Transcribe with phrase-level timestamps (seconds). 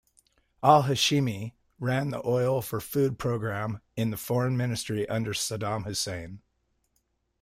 [0.63, 6.41] Al-Hashimi ran the oil for food programme in the Foreign Ministry under Saddam Hussein.